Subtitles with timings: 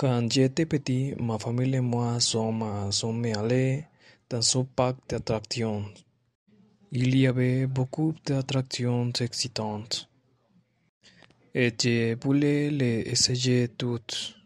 [0.00, 2.62] Quand j'étais petit, ma famille et moi sommes,
[3.36, 3.84] allés
[4.30, 5.84] dans un parc d'attractions.
[6.90, 10.08] Il y avait beaucoup d'attractions excitantes.
[11.54, 14.36] Et je voulais les essayer toutes.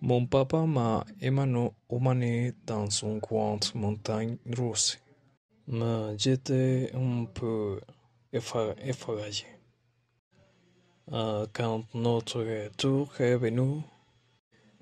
[0.00, 4.98] Mon papa m'a emmené dans une grande montagne russe.
[5.68, 7.78] Mais j'étais un peu
[8.32, 9.44] effrayé.
[11.52, 13.82] Quand notre tour est venu,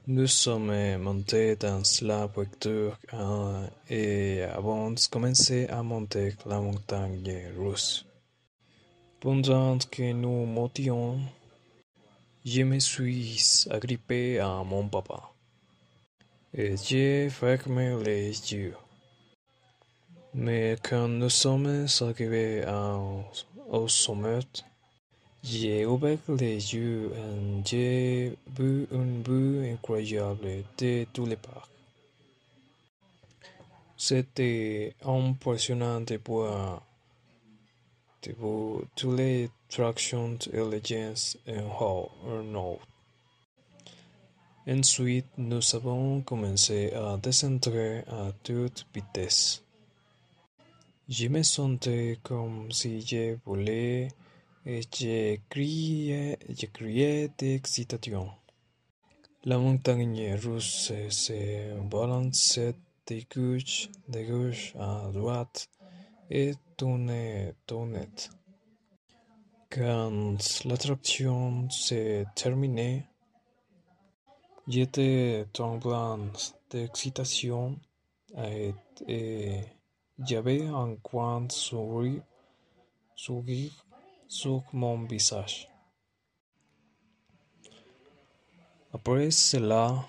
[0.06, 2.98] nous sommes montés dans la voiture
[3.88, 8.04] et avons commencé à monter la montagne russe.
[9.20, 11.18] Pendant que nous montions,
[12.44, 15.32] je me suis agrippé à mon papa
[16.52, 18.76] et j'ai fermé les yeux.
[20.34, 22.64] Mais quand nous sommes arrivés
[23.70, 24.40] au sommet,
[25.44, 31.68] j'ai ouvert les yeux et j'ai vu une vue incroyable de tous les parcs.
[33.96, 36.82] C'était impressionnant de voir,
[38.22, 38.34] de
[38.96, 42.80] toutes les attractions et les en haut, en haut.
[44.66, 49.62] Ensuite, nous avons commencé à descendre à toute vitesse.
[51.06, 54.08] Je me sentais comme si je voulais
[54.66, 58.30] et je criais, je d'excitation.
[59.44, 62.74] La montagne russe se balançait
[63.06, 63.24] de
[64.22, 65.68] gauche, à droite
[66.30, 68.08] et tournait, tournait.
[69.68, 73.04] Quand l'attraction s'est terminée,
[74.66, 76.20] j'étais tremblant
[76.70, 77.78] d'excitation
[78.38, 78.72] et,
[79.06, 79.60] et
[80.18, 82.22] j'avais un grand sourire,
[83.14, 83.84] sourire
[84.34, 85.68] sur mon visage.
[88.92, 90.04] Après cela,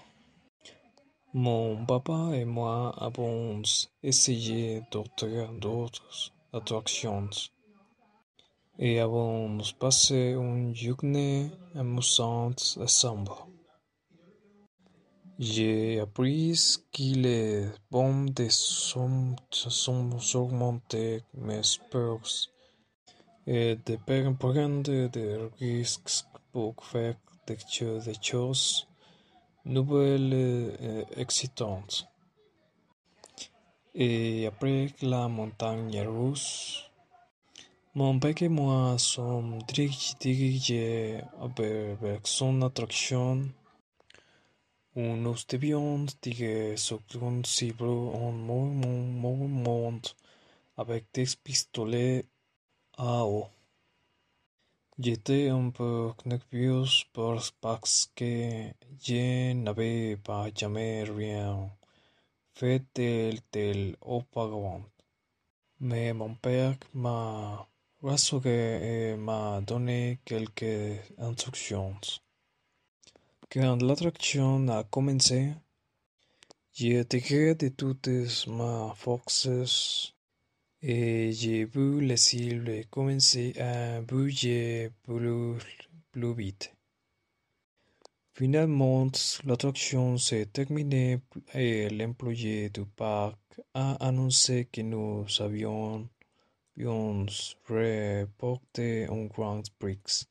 [1.31, 3.61] mon papa et moi avons
[4.01, 7.29] essayé d'autres attractions
[8.79, 13.31] et avons passé une journée amusante ensemble.
[15.37, 18.47] J'ai appris qu'il est bon de
[20.19, 22.54] surmonter mes peurs
[23.47, 26.25] de prendre des risques
[26.81, 27.15] faire
[27.47, 28.87] des choses
[29.65, 32.07] nouvelles et excitantes.
[33.93, 36.89] Et après la montagne russe,
[37.93, 39.59] mon père et moi sommes
[40.19, 41.21] dirigés
[41.57, 43.49] vers son attraction
[44.95, 49.99] où nous devions tirer sur un cible en mouvement
[50.77, 52.25] avec des pistolets
[52.97, 53.49] AO.
[54.97, 56.85] J'étais un peu nerveux
[57.61, 58.71] parce que
[59.03, 61.69] je n'avais pas jamais rien
[62.53, 64.83] fait tel tel auparavant.
[65.81, 67.67] Mais mon père m'a
[68.01, 71.99] rassuré et m'a donné quelques instructions.
[73.49, 75.53] Quand l'attraction a commencé,
[76.71, 80.14] j'ai tiré de toutes mes forces
[80.81, 81.31] et
[81.65, 85.57] vu les cibles commencer à bouger plus,
[86.11, 86.75] plus vite.
[88.33, 89.07] Finalement,
[89.45, 91.19] l'attraction s'est terminée
[91.53, 93.39] et l'employé du parc
[93.73, 96.09] a annoncé que nous avions
[97.69, 100.27] reporté un grand prix.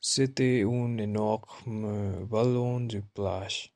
[0.00, 3.72] C'était un énorme ballon de plage.